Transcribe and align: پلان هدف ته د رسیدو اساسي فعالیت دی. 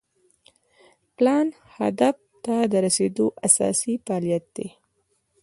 پلان 1.15 1.47
هدف 1.77 2.15
ته 2.43 2.55
د 2.71 2.73
رسیدو 2.85 3.25
اساسي 3.47 3.93
فعالیت 4.05 4.43
دی. 4.55 4.67